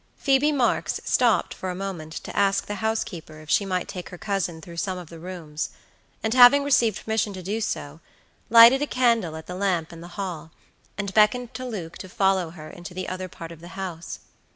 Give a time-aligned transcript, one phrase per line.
[0.17, 4.17] Phoebe Marks stopped for a moment to ask the housekeeper if she might take her
[4.17, 5.69] cousin through some of the rooms,
[6.23, 7.99] and having received permission to do so,
[8.49, 10.49] lighted a candle at the lamp in the hall,
[10.97, 14.21] and beckoned to Luke to follow her into the other part of the house.